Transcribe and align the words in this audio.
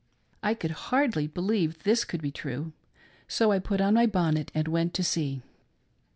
I 0.41 0.55
could 0.55 0.71
hardly 0.89 1.27
believe 1.27 1.83
this 1.83 2.05
could 2.05 2.23
be 2.23 2.31
true, 2.31 2.73
so 3.27 3.51
I 3.51 3.59
put 3.59 3.79
on 3.81 3.93
my 3.93 4.07
bonnet 4.07 4.51
and 4.55 4.67
went 4.67 4.95
to 4.95 5.03
see. 5.03 5.43